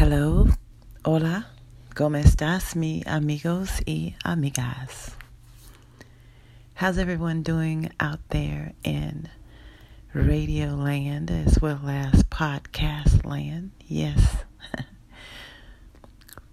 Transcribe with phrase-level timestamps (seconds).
[0.00, 0.46] Hello,
[1.04, 1.48] hola,
[1.96, 5.16] ¿cómo estás, mi amigos y amigas?
[6.74, 9.28] How's everyone doing out there in
[10.14, 13.72] radio land as well as podcast land?
[13.88, 14.44] Yes.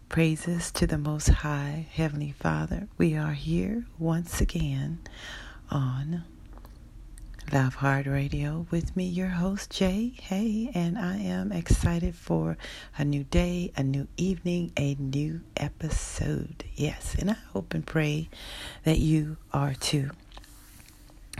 [0.09, 2.87] Praises to the Most High Heavenly Father.
[2.97, 5.01] We are here once again
[5.69, 6.23] on
[7.53, 10.13] Love Heart Radio with me, your host, Jay.
[10.19, 12.57] Hey, and I am excited for
[12.97, 16.63] a new day, a new evening, a new episode.
[16.75, 18.29] Yes, and I hope and pray
[18.83, 20.09] that you are too.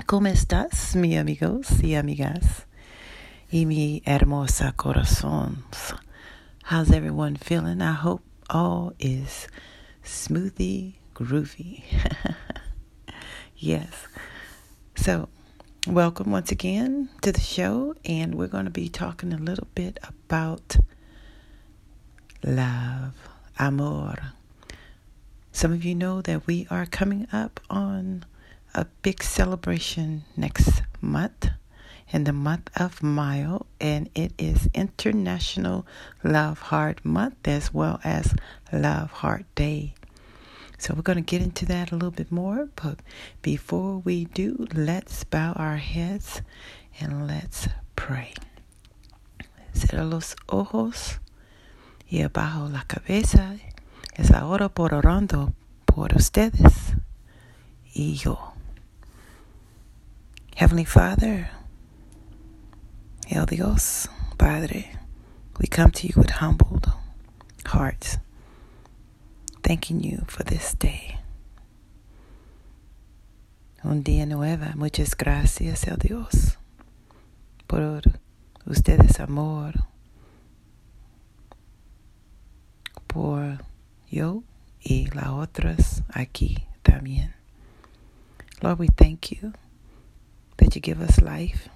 [0.06, 2.66] ¿Cómo estás, mi amigos y amigas?
[3.52, 5.98] Y mi hermosa corazones.
[6.64, 7.82] How's everyone feeling?
[7.82, 9.48] I hope all is
[10.04, 11.84] smoothie groovy.
[13.58, 14.08] yes.
[14.96, 15.30] So,
[15.88, 20.00] Welcome once again to the show, and we're going to be talking a little bit
[20.02, 20.78] about
[22.44, 23.14] love,
[23.60, 24.34] amor.
[25.52, 28.26] Some of you know that we are coming up on
[28.74, 31.50] a big celebration next month,
[32.10, 35.86] in the month of Mayo, and it is International
[36.24, 38.34] Love Heart Month as well as
[38.74, 39.94] Love Heart Day.
[40.78, 42.70] So we're going to get into that a little bit more.
[42.76, 43.00] But
[43.42, 46.42] before we do, let's bow our heads
[47.00, 48.34] and let's pray.
[49.74, 51.20] Cierra los ojos
[52.10, 53.58] y abajo la cabeza.
[54.16, 55.54] Es ahora por orando
[55.86, 56.96] por ustedes
[57.94, 58.54] y yo.
[60.56, 61.50] Heavenly Father,
[63.30, 64.92] El Dios, Padre,
[65.60, 66.92] we come to you with humbled
[67.66, 68.18] hearts
[69.66, 71.18] thanking you for this day.
[73.84, 74.66] Un día nuevo.
[74.76, 76.58] Muchas gracias a Dios
[77.66, 78.04] por
[78.68, 79.74] ustedes amor,
[83.08, 83.66] por
[84.08, 84.44] yo
[84.84, 87.34] y las otras aquí también.
[88.62, 89.52] Lord, we thank you
[90.58, 91.70] that you give us life.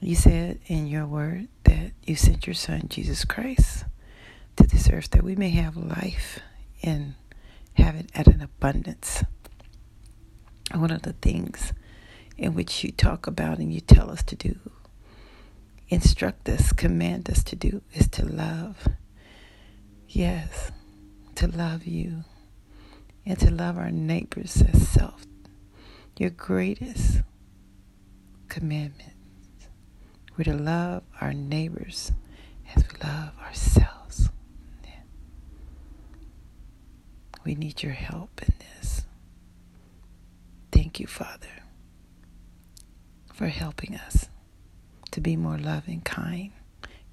[0.00, 3.84] You said in your word that you sent your son, Jesus Christ
[4.56, 6.40] to this earth that we may have life
[6.82, 7.14] and
[7.74, 9.24] have it at an abundance.
[10.74, 11.72] One of the things
[12.36, 14.58] in which you talk about and you tell us to do,
[15.88, 18.88] instruct us, command us to do, is to love.
[20.08, 20.70] Yes,
[21.36, 22.24] to love you
[23.24, 25.24] and to love our neighbors as self.
[26.18, 27.22] Your greatest
[28.48, 29.12] commandment.
[30.36, 32.12] We're to love our neighbors
[32.74, 34.01] as we love ourselves.
[37.44, 39.04] We need your help in this.
[40.70, 41.62] Thank you, Father,
[43.34, 44.28] for helping us
[45.10, 46.52] to be more loving, kind,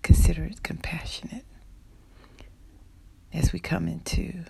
[0.03, 1.45] considerate, compassionate
[3.33, 4.45] as we come into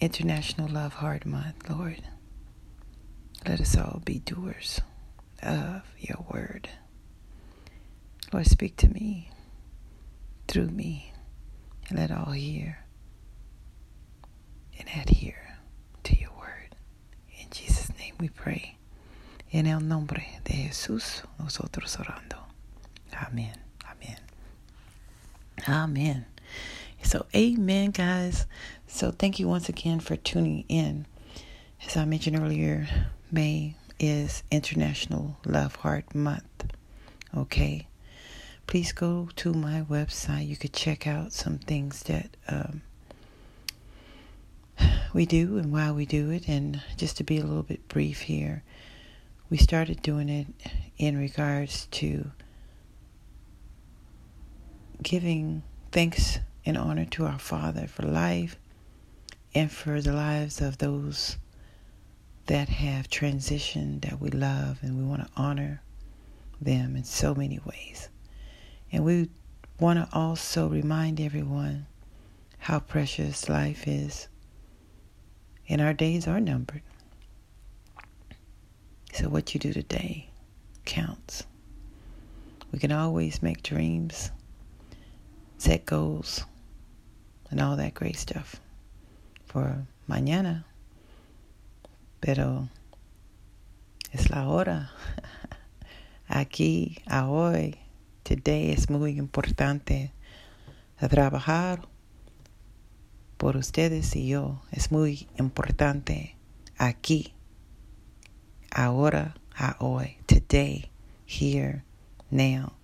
[0.00, 2.02] International Love Heart Month, Lord.
[3.46, 4.80] Let us all be doers
[5.42, 6.68] of your word.
[8.32, 9.30] Lord, speak to me
[10.48, 11.12] through me,
[11.88, 12.81] and let all hear
[14.78, 15.58] and adhere
[16.04, 16.76] to your word.
[17.38, 18.76] In Jesus' name we pray.
[19.52, 22.38] En el nombre de Jesús, nosotros orando.
[23.14, 23.58] Amen.
[23.90, 24.18] Amen.
[25.68, 26.26] Amen.
[27.02, 28.46] So, amen, guys.
[28.86, 31.06] So, thank you once again for tuning in.
[31.86, 32.88] As I mentioned earlier,
[33.30, 36.72] May is International Love Heart Month.
[37.36, 37.86] Okay.
[38.66, 40.46] Please go to my website.
[40.46, 42.82] You could check out some things that um,
[45.12, 46.48] we do and why we do it.
[46.48, 48.62] And just to be a little bit brief here,
[49.50, 50.46] we started doing it
[50.98, 52.30] in regards to
[55.02, 58.56] giving thanks and honor to our Father for life
[59.54, 61.36] and for the lives of those
[62.46, 65.82] that have transitioned that we love and we want to honor
[66.60, 68.08] them in so many ways.
[68.90, 69.28] And we
[69.78, 71.86] want to also remind everyone
[72.58, 74.28] how precious life is
[75.72, 76.82] and our days are numbered.
[79.14, 80.28] So, what you do today
[80.84, 81.44] counts.
[82.70, 84.30] We can always make dreams,
[85.56, 86.44] set goals,
[87.50, 88.60] and all that great stuff
[89.46, 90.64] for mañana.
[92.20, 92.68] Pero
[94.12, 94.90] es la hora.
[96.28, 97.78] Aquí, hoy,
[98.24, 100.12] today es muy importante
[101.08, 101.88] trabajar
[103.42, 106.36] por ustedes y yo es muy importante
[106.78, 107.34] aquí,
[108.70, 110.92] ahora, a hoy, today,
[111.26, 111.82] here,
[112.30, 112.74] now.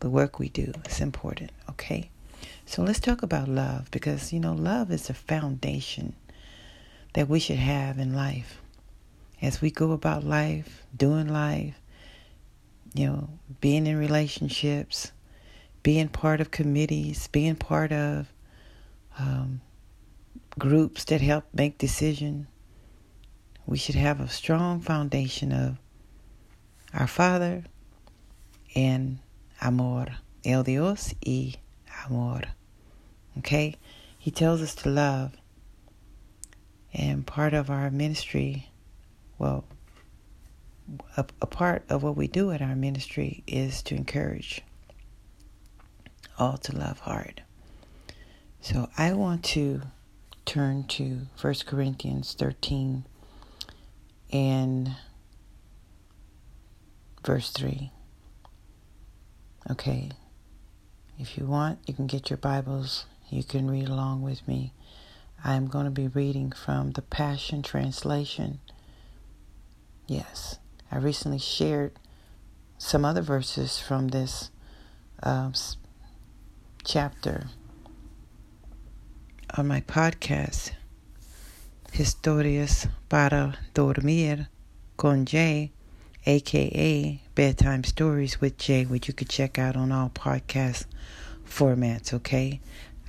[0.00, 2.10] The work we do is important, okay?
[2.66, 6.14] So let's talk about love because, you know, love is the foundation
[7.14, 8.60] that we should have in life.
[9.40, 11.80] As we go about life, doing life,
[12.92, 13.30] you know,
[13.62, 15.10] being in relationships,
[15.82, 18.30] being part of committees, being part of
[19.18, 19.62] um,
[20.58, 22.46] groups that help make decisions,
[23.66, 25.78] we should have a strong foundation of
[26.92, 27.64] our Father
[28.74, 29.18] and
[29.60, 30.06] amor.
[30.44, 31.54] El Dios y
[32.04, 32.42] amor.
[33.38, 33.76] Okay?
[34.18, 35.32] He tells us to love.
[36.92, 38.70] And part of our ministry,
[39.38, 39.64] well,
[41.16, 44.60] a, a part of what we do at our ministry is to encourage
[46.38, 47.42] all to love hard.
[48.60, 49.82] So I want to
[50.44, 53.04] turn to 1 Corinthians 13
[54.32, 54.96] and
[57.24, 57.90] verse 3.
[59.70, 60.10] Okay.
[61.18, 63.06] If you want, you can get your Bibles.
[63.30, 64.72] You can read along with me.
[65.44, 68.60] I am going to be reading from the Passion Translation.
[70.06, 70.58] Yes,
[70.90, 71.98] I recently shared
[72.78, 74.50] some other verses from this
[75.22, 75.50] uh,
[76.84, 77.46] chapter
[79.54, 80.70] on my podcast,
[81.92, 84.48] Historias para Dormir
[84.96, 85.72] con Jay,
[86.24, 90.86] aka Bedtime Stories with Jay, which you could check out on all podcast
[91.46, 92.60] formats, okay?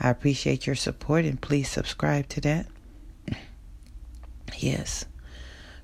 [0.01, 2.66] I appreciate your support and please subscribe to that.
[4.57, 5.06] Yes.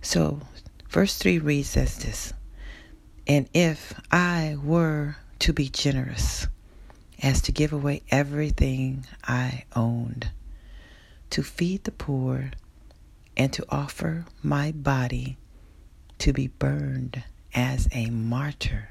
[0.02, 0.42] So,
[0.90, 2.34] verse 3 reads as this
[3.26, 6.48] And if I were to be generous,
[7.24, 10.32] as to give away everything I owned,
[11.32, 12.52] to feed the poor,
[13.38, 15.38] and to offer my body
[16.18, 17.24] to be burned
[17.54, 18.90] as a martyr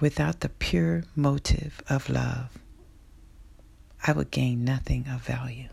[0.00, 2.56] without the pure motive of love,
[4.06, 5.68] I would gain nothing of value.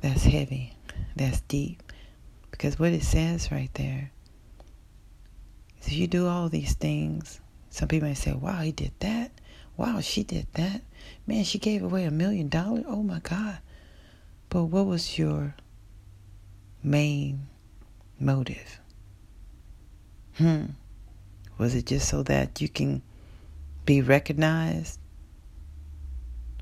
[0.00, 0.74] That's heavy.
[1.14, 1.82] That's deep.
[2.50, 4.10] Because what it says right there
[5.80, 7.40] is if you do all these things,
[7.70, 9.30] some people may say, wow, he did that.
[9.76, 10.82] Wow, she did that.
[11.26, 12.84] Man, she gave away a million dollars.
[12.86, 13.58] Oh my God.
[14.48, 15.54] But what was your
[16.82, 17.46] main
[18.18, 18.80] motive?
[20.34, 20.64] Hmm.
[21.56, 23.02] Was it just so that you can
[23.84, 24.98] be recognized?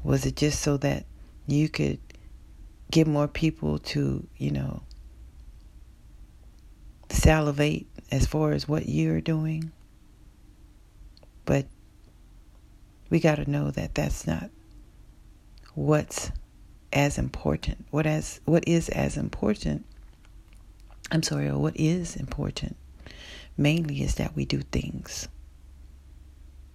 [0.03, 1.07] Was it just so that
[1.47, 1.99] you could
[2.91, 4.83] get more people to, you know,
[7.11, 9.73] salivate as far as what you're doing?
[11.45, 11.67] But
[13.11, 14.51] we got to know that that's not
[15.75, 16.31] what's
[16.93, 17.87] as important.
[17.91, 19.85] What as what is as important?
[21.11, 22.77] I'm sorry, or what is important
[23.57, 25.29] mainly is that we do things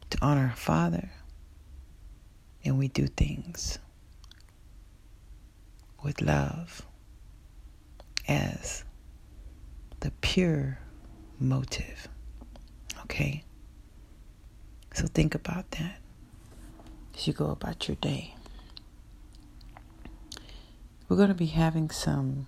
[0.10, 1.12] to honor our Father,
[2.64, 3.80] and we do things
[6.04, 6.86] with love
[8.28, 8.84] as
[10.02, 10.78] the pure
[11.40, 12.08] motive.
[13.04, 13.44] Okay?
[14.94, 16.03] So think about that
[17.16, 18.36] as you go about your day.
[21.08, 22.48] We're going to be having some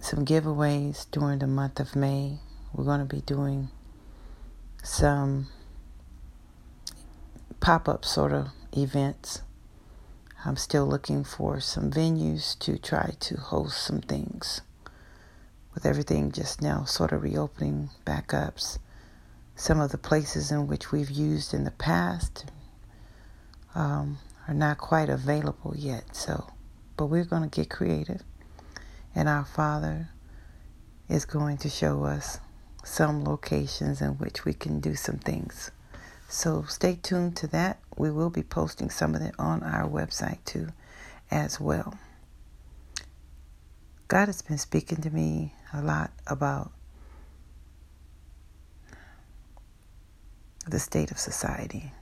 [0.00, 2.38] some giveaways during the month of May.
[2.74, 3.68] We're going to be doing
[4.82, 5.46] some
[7.60, 9.42] pop up sort of events.
[10.44, 14.60] I'm still looking for some venues to try to host some things.
[15.72, 18.80] With everything just now sort of reopening back ups,
[19.62, 22.46] some of the places in which we've used in the past
[23.76, 26.16] um, are not quite available yet.
[26.16, 26.50] So,
[26.96, 28.24] but we're going to get creative
[29.14, 30.08] and our Father
[31.08, 32.40] is going to show us
[32.82, 35.70] some locations in which we can do some things.
[36.28, 37.78] So stay tuned to that.
[37.96, 40.70] We will be posting some of it on our website too,
[41.30, 41.96] as well.
[44.08, 46.72] God has been speaking to me a lot about
[50.72, 51.92] the state of society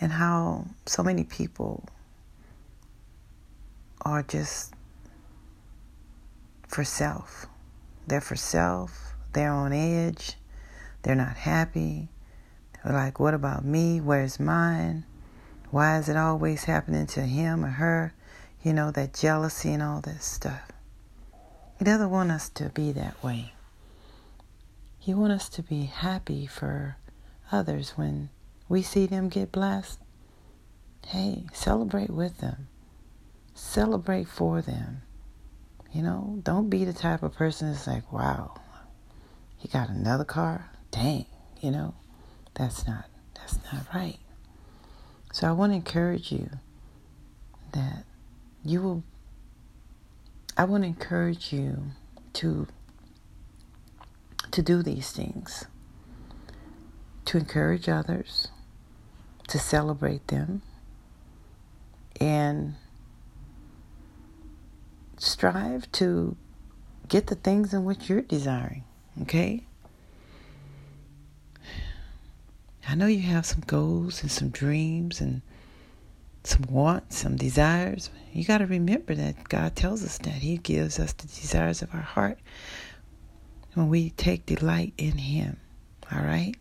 [0.00, 1.84] and how so many people
[4.00, 4.72] are just
[6.66, 7.44] for self.
[8.06, 9.12] They're for self.
[9.34, 10.38] They're on edge.
[11.02, 12.08] They're not happy.
[12.82, 14.00] They're like, what about me?
[14.00, 15.04] Where's mine?
[15.70, 18.14] Why is it always happening to him or her?
[18.62, 20.72] You know, that jealousy and all this stuff.
[21.78, 23.52] He doesn't want us to be that way.
[25.02, 26.96] He wants us to be happy for
[27.50, 28.30] others when
[28.68, 29.98] we see them get blessed.
[31.04, 32.68] Hey, celebrate with them.
[33.52, 35.02] Celebrate for them.
[35.92, 38.54] You know, don't be the type of person that's like, wow,
[39.58, 40.70] he got another car.
[40.92, 41.26] dang,
[41.60, 41.96] you know,
[42.54, 44.20] that's not that's not right.
[45.32, 46.48] So I want to encourage you
[47.72, 48.04] that
[48.64, 49.02] you will
[50.56, 51.86] I want to encourage you
[52.34, 52.68] to
[54.52, 55.66] to do these things.
[57.26, 58.48] To encourage others,
[59.48, 60.62] to celebrate them,
[62.20, 62.74] and
[65.18, 66.36] strive to
[67.08, 68.84] get the things in which you're desiring,
[69.22, 69.64] okay?
[72.88, 75.42] I know you have some goals and some dreams and
[76.44, 78.10] some wants, some desires.
[78.32, 81.94] You got to remember that God tells us that He gives us the desires of
[81.94, 82.38] our heart
[83.74, 85.58] when we take delight in Him.
[86.12, 86.54] All right?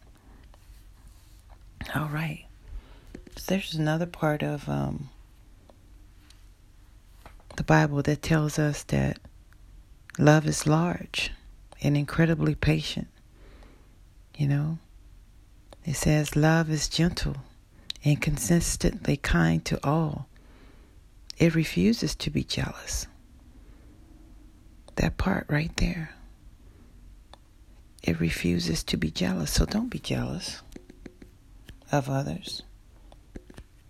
[1.96, 2.46] All right.
[3.36, 5.10] So there's another part of um,
[7.58, 9.20] the Bible that tells us that
[10.18, 11.32] love is large
[11.82, 13.08] and incredibly patient.
[14.38, 14.78] You know,
[15.86, 17.38] it says love is gentle
[18.04, 20.28] and consistently kind to all.
[21.38, 23.08] It refuses to be jealous.
[24.96, 26.14] That part right there.
[28.04, 29.52] It refuses to be jealous.
[29.52, 30.62] So don't be jealous
[31.92, 32.64] of others.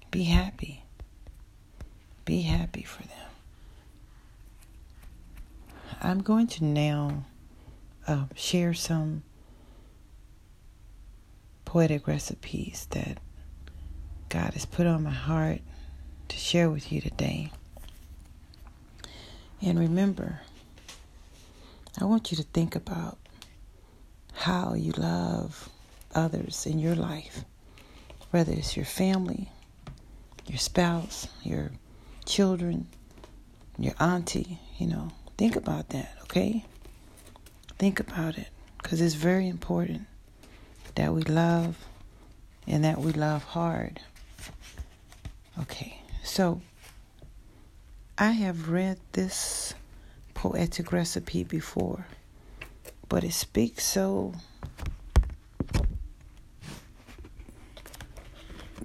[0.10, 0.84] Be happy.
[2.26, 3.18] Be happy for them.
[6.02, 7.26] I'm going to now
[8.08, 9.24] uh, share some
[11.64, 13.20] poetic recipes that
[14.30, 15.62] God has put on my heart
[16.28, 17.52] to share with you today.
[19.62, 20.42] And remember,
[22.00, 23.18] I want you to think about
[24.42, 25.70] how you love
[26.14, 27.44] others in your life,
[28.32, 29.50] whether it's your family,
[30.48, 31.72] your spouse, your
[32.26, 32.88] children,
[33.78, 36.64] your auntie, you know, Think about that, okay?
[37.80, 40.04] Think about it because it's very important
[40.94, 41.80] that we love
[42.68, 44.00] and that we love hard.
[45.62, 46.62] Okay, so
[48.20, 49.74] I have read this
[50.36, 52.06] poetic recipe before,
[53.12, 54.34] but it speaks so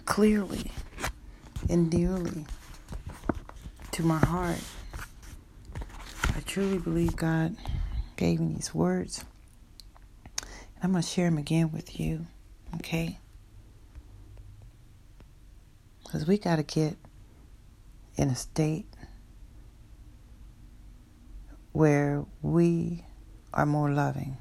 [0.05, 0.73] clearly
[1.71, 2.45] and dearly
[3.93, 4.59] to my heart
[6.35, 7.55] I truly believe God
[8.17, 9.25] gave me these words.
[10.41, 10.49] And
[10.83, 12.27] I'm going to share them again with you,
[12.75, 13.21] okay?
[16.03, 16.97] Because we got to get
[18.17, 18.87] in a state
[21.71, 23.05] where we
[23.57, 24.37] are more loving.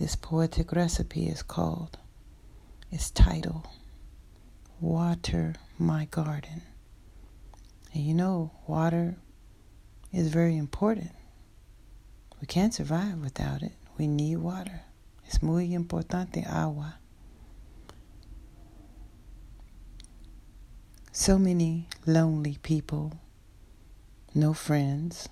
[0.00, 1.98] This poetic recipe is called,
[2.90, 3.70] its title,
[4.80, 6.62] Water My Garden.
[7.92, 9.16] And you know, water
[10.14, 11.10] is very important.
[12.40, 13.72] We can't survive without it.
[13.98, 14.80] We need water.
[15.28, 16.94] Es muy importante agua.
[21.12, 23.12] So many lonely people,
[24.34, 25.28] no friends,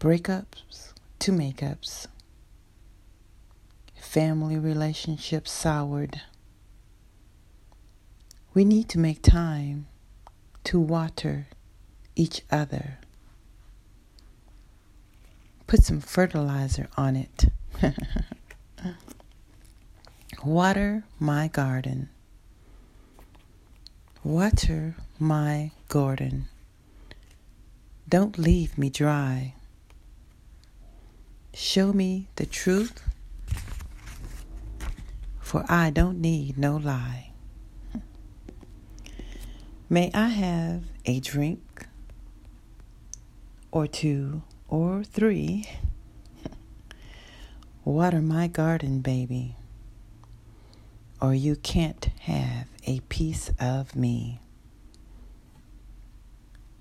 [0.00, 2.06] breakups to makeups,
[3.94, 6.22] family relationships soured.
[8.54, 9.88] We need to make time
[10.64, 11.48] to water
[12.16, 12.98] each other.
[15.66, 17.44] Put some fertilizer on it.
[20.42, 22.08] Water my garden.
[24.24, 26.48] Water my garden.
[28.08, 29.54] Don't leave me dry.
[31.52, 33.02] Show me the truth,
[35.40, 37.32] for I don't need no lie.
[39.88, 41.88] May I have a drink
[43.72, 45.68] or two or three.
[47.84, 49.56] Water my garden, baby,
[51.20, 54.40] or you can't have a piece of me.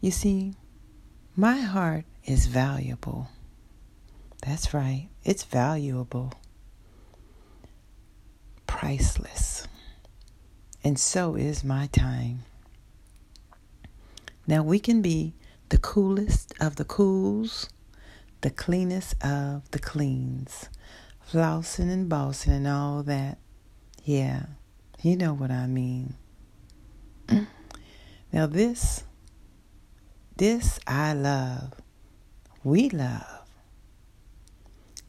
[0.01, 0.53] You see,
[1.35, 3.29] my heart is valuable.
[4.45, 6.33] That's right, it's valuable,
[8.67, 9.67] priceless,
[10.83, 12.43] and so is my time.
[14.47, 15.33] Now we can be
[15.69, 17.69] the coolest of the cools,
[18.41, 20.69] the cleanest of the cleans,
[21.31, 23.37] flossing and bossing and all that.
[24.03, 24.43] Yeah,
[25.01, 26.15] you know what I mean.
[28.31, 29.03] Now, this,
[30.37, 31.73] this I love.
[32.63, 33.38] We love.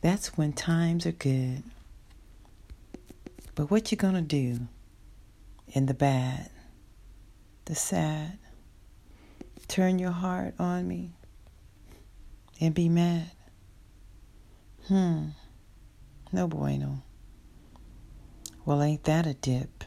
[0.00, 1.62] That's when times are good.
[3.54, 4.68] But what you gonna do
[5.68, 6.50] in the bad,
[7.66, 8.38] the sad,
[9.68, 11.12] turn your heart on me
[12.60, 13.30] and be mad?
[14.88, 15.28] Hmm.
[16.32, 17.02] No bueno.
[18.64, 19.84] Well, ain't that a dip?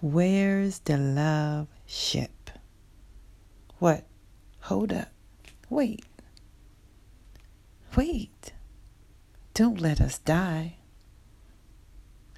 [0.00, 2.50] Where's the love ship?
[3.78, 4.06] What?
[4.60, 5.08] Hold up.
[5.68, 6.04] Wait.
[7.96, 8.52] Wait.
[9.54, 10.76] Don't let us die.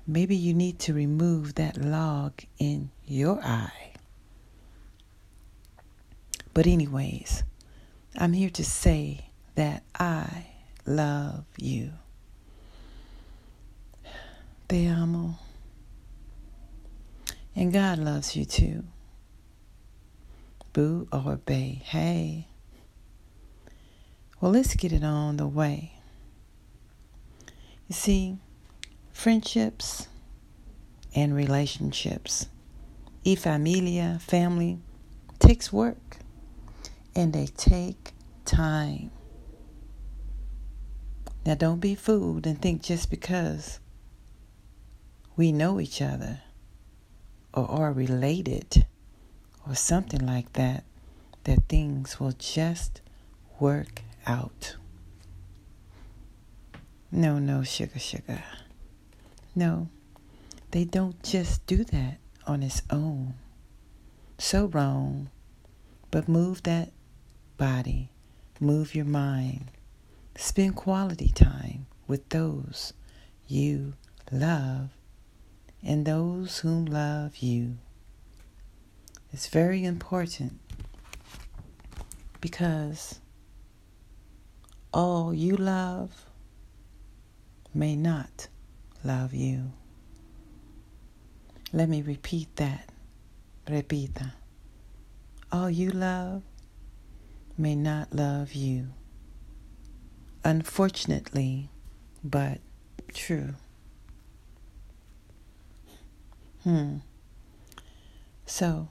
[0.07, 3.93] Maybe you need to remove that log in your eye.
[6.53, 7.43] But, anyways,
[8.17, 10.47] I'm here to say that I
[10.87, 11.93] love you.
[14.69, 15.37] Te amo.
[17.57, 18.85] And God loves you too.
[20.73, 21.81] Boo or bay.
[21.85, 22.49] Hey.
[24.41, 25.94] Well, let's get it on the way.
[27.89, 28.39] You see,
[29.13, 30.09] friendships
[31.15, 32.49] and relationships,
[33.25, 34.79] e familia, family,
[35.39, 36.19] takes work
[37.15, 38.13] and they take
[38.45, 39.11] time.
[41.47, 43.79] Now, don't be fooled and think just because
[45.37, 46.41] we know each other
[47.53, 48.87] or are related
[49.69, 50.85] or something like that,
[51.45, 53.03] that things will just
[53.61, 54.77] work out.
[57.17, 58.43] No, no, sugar, sugar.
[59.55, 59.89] No,
[60.73, 63.35] they don't just do that on its own.
[64.37, 65.31] So wrong.
[66.11, 66.91] But move that
[67.57, 68.11] body,
[68.59, 69.71] move your mind,
[70.35, 72.95] spend quality time with those
[73.47, 73.93] you
[74.33, 74.91] love
[75.85, 77.79] and those whom love you.
[79.33, 80.59] It's very important
[82.41, 83.21] because
[84.93, 86.27] all you love
[87.75, 88.47] may not
[89.03, 89.73] love you.
[91.73, 92.89] Let me repeat that.
[93.67, 94.33] Repita.
[95.51, 96.43] All you love
[97.59, 98.89] may not love you.
[100.45, 101.71] Unfortunately,
[102.23, 102.61] but
[103.13, 103.55] true.
[106.63, 106.99] Hmm.
[108.47, 108.89] So,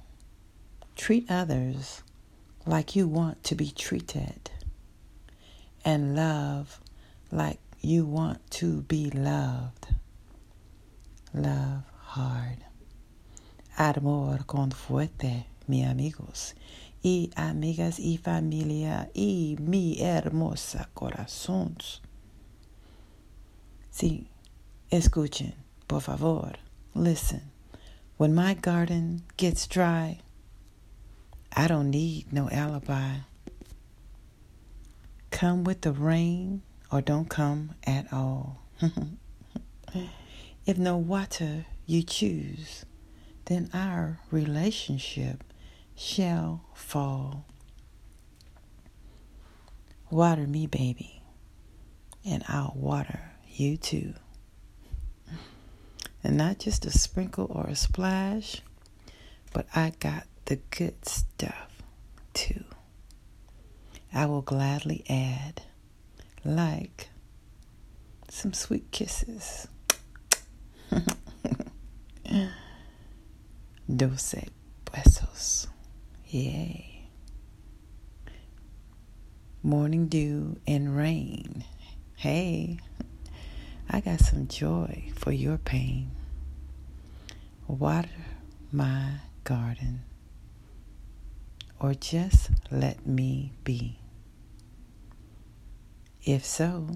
[0.95, 2.03] treat others
[2.65, 4.51] like you want to be treated,
[5.85, 6.79] and love
[7.31, 9.87] like you want to be loved.
[11.33, 12.63] Love hard.
[13.77, 16.53] Amor con fuerte, mi amigos
[17.03, 21.99] y amigas y familia y mi hermosa corazones.
[23.91, 24.27] Sí,
[24.89, 25.53] escuchen,
[25.87, 26.53] por favor,
[26.95, 27.51] listen.
[28.17, 30.19] When my garden gets dry,
[31.51, 33.23] I don't need no alibi.
[35.31, 36.61] Come with the rain
[36.93, 38.61] or don't come at all.
[40.67, 42.85] if no water you choose,
[43.45, 45.43] then our relationship
[45.95, 47.45] shall fall.
[50.11, 51.23] Water me, baby,
[52.23, 54.13] and I'll water you too.
[56.23, 58.61] And not just a sprinkle or a splash,
[59.51, 61.81] but I got the good stuff
[62.33, 62.63] too.
[64.13, 65.63] I will gladly add,
[66.45, 67.09] like
[68.29, 69.67] some sweet kisses.
[73.89, 74.49] Doce
[74.85, 75.67] besos.
[76.27, 77.09] Yay.
[79.61, 81.63] Morning dew and rain.
[82.15, 82.79] Hey,
[83.89, 86.11] I got some joy for your pain.
[87.67, 88.09] Water
[88.71, 90.01] my garden,
[91.79, 93.99] or just let me be.
[96.25, 96.87] If so,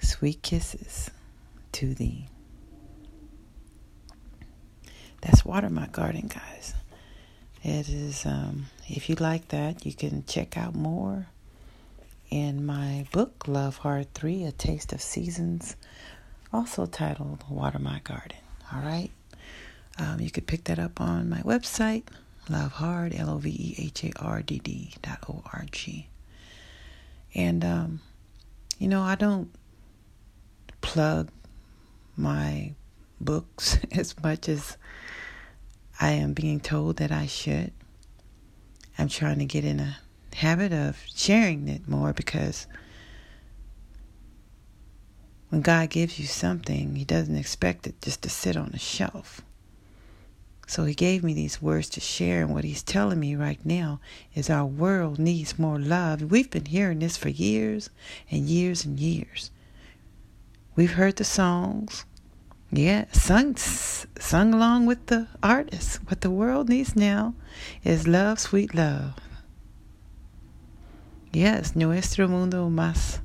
[0.00, 1.10] sweet kisses
[1.72, 2.28] to thee.
[5.22, 6.74] That's Water My Garden, guys.
[7.64, 11.26] It is, um, if you like that, you can check out more
[12.30, 15.74] in my book, Love Hard 3 A Taste of Seasons,
[16.52, 18.38] also titled Water My Garden.
[18.72, 19.10] All right.
[19.98, 22.04] Um, you could pick that up on my website,
[22.48, 26.08] Love Hard, L O V E H A R D D dot O R G.
[27.36, 28.00] And, um,
[28.78, 29.54] you know, I don't
[30.80, 31.30] plug
[32.16, 32.72] my
[33.20, 34.78] books as much as
[36.00, 37.72] I am being told that I should.
[38.98, 39.98] I'm trying to get in a
[40.34, 42.66] habit of sharing it more because
[45.50, 49.42] when God gives you something, He doesn't expect it just to sit on a shelf.
[50.66, 54.00] So He gave me these words to share, and what He's telling me right now
[54.34, 56.22] is our world needs more love.
[56.22, 57.90] We've been hearing this for years
[58.30, 59.50] and years and years.
[60.74, 62.04] We've heard the songs,
[62.70, 65.96] yeah, sung sung along with the artists.
[66.08, 67.34] What the world needs now
[67.84, 69.14] is love, sweet love.
[71.32, 73.20] Yes, nuestro mundo más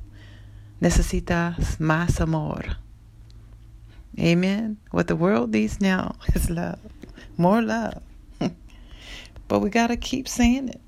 [0.80, 2.76] necesitas más amor.
[4.18, 4.76] Amen.
[4.90, 6.78] What the world needs now is love,
[7.36, 8.02] more love.
[9.48, 10.80] but we got to keep saying it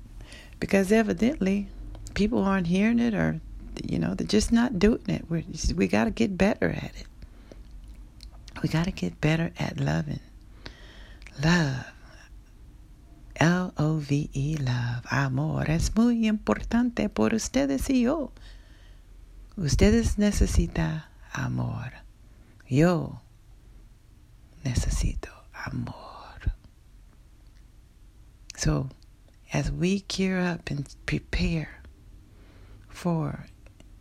[0.59, 1.67] because evidently
[2.13, 3.39] people aren't hearing it or,
[3.83, 5.25] you know, they're just not doing it.
[5.29, 5.43] We're,
[5.75, 7.07] we got to get better at it.
[8.63, 10.21] We got to get better at loving.
[11.43, 11.85] Love.
[13.37, 15.05] L O V E, love.
[15.11, 15.69] Amor.
[15.69, 18.31] Es muy importante por ustedes y yo.
[19.57, 21.03] Ustedes necesitan
[21.33, 21.91] amor.
[22.67, 23.21] Yo
[24.63, 26.04] necesito amor.
[28.57, 28.89] So,
[29.51, 31.81] as we gear up and prepare
[32.87, 33.45] for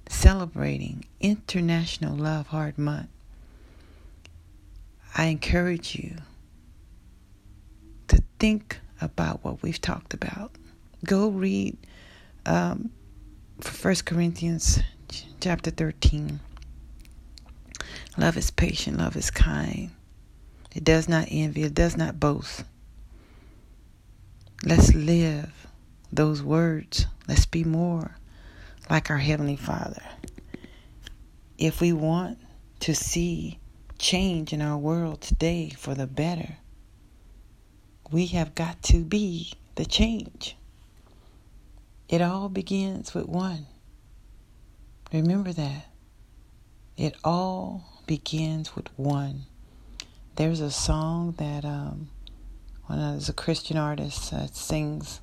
[0.08, 3.08] celebrating International Love Heart Month,
[5.16, 6.16] I encourage you
[8.08, 10.52] to think about what we've talked about.
[11.04, 11.76] Go read
[12.46, 12.90] um,
[13.82, 14.80] 1 Corinthians
[15.40, 16.40] chapter 13.
[18.16, 19.90] Love is patient, love is kind.
[20.74, 22.64] It does not envy, it does not boast.
[24.66, 25.66] Let's live
[26.10, 27.04] those words.
[27.28, 28.16] Let's be more
[28.88, 30.02] like our Heavenly Father.
[31.58, 32.38] If we want
[32.80, 33.58] to see
[33.98, 36.56] change in our world today for the better,
[38.10, 40.56] we have got to be the change.
[42.08, 43.66] It all begins with one.
[45.12, 45.90] Remember that.
[46.96, 49.44] It all begins with one.
[50.36, 52.08] There's a song that um,
[52.86, 55.20] one of a Christian artist uh, sings.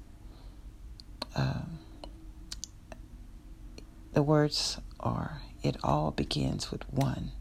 [1.36, 1.80] Um,
[4.14, 7.32] the words are, "It all begins with one."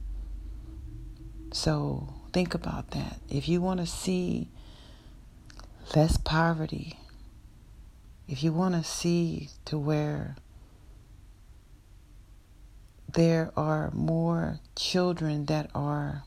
[1.53, 3.21] So think about that.
[3.29, 4.49] If you want to see
[5.97, 7.01] less poverty,
[8.29, 10.37] if you want to see to where
[13.13, 16.23] there are more children that are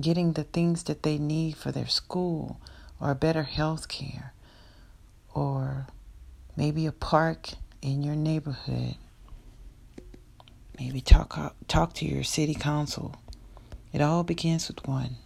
[0.00, 2.60] getting the things that they need for their school
[3.00, 4.32] or better health care
[5.34, 5.86] or
[6.56, 7.50] maybe a park
[7.82, 8.96] in your neighborhood.
[10.78, 13.14] Maybe talk talk to your city council.
[13.92, 15.16] It all begins with one.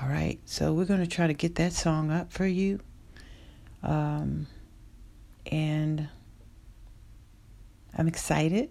[0.00, 2.80] All right so we're to try to get that song up for you.
[3.82, 4.46] Um,
[5.52, 6.08] and
[7.96, 8.70] i'm excited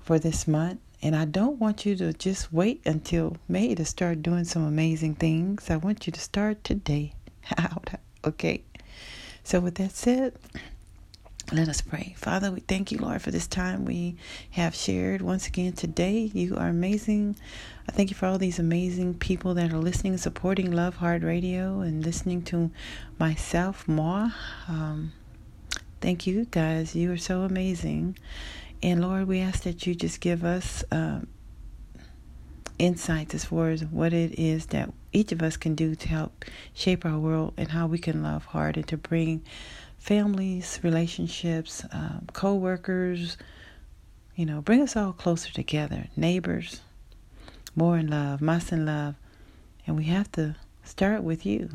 [0.00, 0.80] for this month.
[1.04, 5.16] And I don't want you to just wait until May to start doing some amazing
[5.16, 5.68] things.
[5.68, 7.12] I want you to start today.
[7.58, 7.90] Out,
[8.24, 8.64] okay.
[9.42, 10.32] So, with that said,
[11.52, 12.14] let us pray.
[12.16, 14.16] Father, we thank you, Lord, for this time we
[14.52, 16.30] have shared once again today.
[16.32, 17.36] You are amazing.
[17.86, 21.80] I thank you for all these amazing people that are listening, supporting Love Heart Radio,
[21.80, 22.70] and listening to
[23.18, 24.32] myself more.
[24.68, 25.12] Um,
[26.00, 26.96] thank you, guys.
[26.96, 28.16] You are so amazing.
[28.84, 31.26] And Lord, we ask that you just give us um,
[32.78, 36.44] insights as far as what it is that each of us can do to help
[36.74, 39.42] shape our world and how we can love hard and to bring
[39.96, 43.38] families, relationships, um, co workers,
[44.36, 46.82] you know, bring us all closer together, neighbors,
[47.74, 49.14] more in love, más in love.
[49.86, 51.70] And we have to start with you.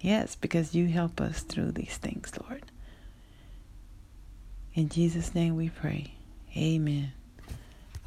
[0.00, 2.62] Yes, because you help us through these things, Lord.
[4.72, 6.14] In Jesus' name we pray.
[6.56, 7.12] Amen.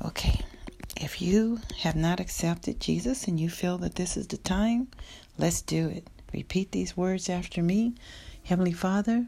[0.04, 0.42] Okay.
[0.96, 4.88] If you have not accepted Jesus and you feel that this is the time,
[5.38, 6.08] let's do it.
[6.34, 7.94] Repeat these words after me
[8.44, 9.26] Heavenly Father,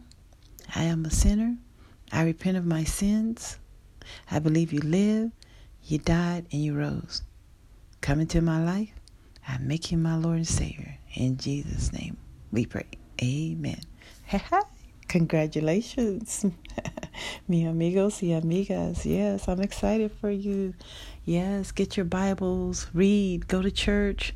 [0.75, 1.56] I am a sinner.
[2.12, 3.58] I repent of my sins.
[4.30, 5.32] I believe you live,
[5.84, 7.23] you died, and you rose.
[8.01, 8.91] Come into my life.
[9.47, 10.97] I make you my Lord and Savior.
[11.13, 12.17] In Jesus' name
[12.51, 12.88] we pray.
[13.21, 13.80] Amen.
[15.08, 16.45] Congratulations.
[17.47, 19.06] Mi amigos y amigas.
[19.06, 20.73] Yes, I'm excited for you.
[21.23, 24.34] Yes, get your Bibles, read, go to church.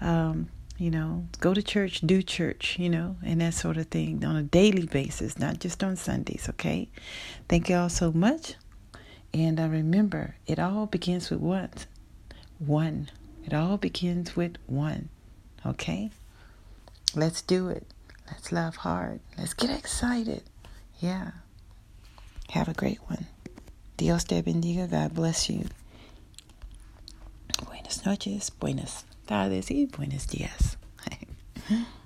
[0.00, 0.48] Um,
[0.80, 4.36] you know, go to church, do church, you know, and that sort of thing on
[4.36, 6.88] a daily basis, not just on Sundays, okay?
[7.50, 8.54] Thank you all so much.
[9.34, 11.84] And I remember, it all begins with what?
[12.58, 13.10] One.
[13.44, 15.10] It all begins with one,
[15.66, 16.10] okay?
[17.14, 17.86] Let's do it.
[18.28, 19.20] Let's love hard.
[19.36, 20.44] Let's get excited.
[20.98, 21.32] Yeah.
[22.52, 23.26] Have a great one.
[23.96, 24.88] Dios te bendiga.
[24.88, 25.66] God bless you.
[27.66, 30.78] Buenas noches, buenas tardes y buenos días.